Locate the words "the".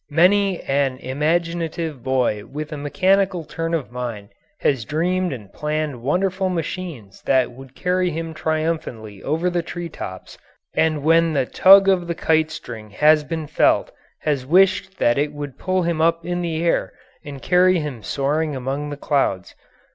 9.47-9.61, 11.33-11.45, 12.07-12.15, 16.41-16.63, 18.89-18.97